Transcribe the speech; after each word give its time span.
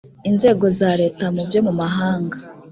inzego 0.29 0.65
za 0.79 0.91
leta 1.01 1.25
byo 1.47 1.59
mu 1.65 1.73
mahanga 1.81 2.37